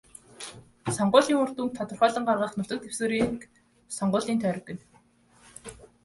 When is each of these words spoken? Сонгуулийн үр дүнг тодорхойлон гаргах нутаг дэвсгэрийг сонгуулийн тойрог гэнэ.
Сонгуулийн 0.97 1.41
үр 1.43 1.51
дүнг 1.55 1.71
тодорхойлон 1.77 2.23
гаргах 2.27 2.53
нутаг 2.55 2.79
дэвсгэрийг 2.81 3.41
сонгуулийн 3.97 4.39
тойрог 4.41 4.65
гэнэ. 4.67 4.83